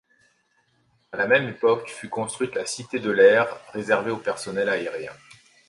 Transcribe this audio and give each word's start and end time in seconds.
À 1.11 1.17
la 1.17 1.27
même 1.27 1.47
époque 1.49 1.87
fut 1.87 2.09
construite 2.09 2.55
la 2.55 2.65
Cité 2.65 2.97
de 2.97 3.11
l'Air 3.11 3.55
réservée 3.71 4.09
au 4.09 4.17
personnel 4.17 4.67
aérien. 4.67 5.13